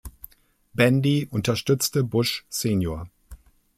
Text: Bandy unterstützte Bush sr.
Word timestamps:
Bandy 0.73 1.27
unterstützte 1.29 2.03
Bush 2.03 2.43
sr. 2.49 3.07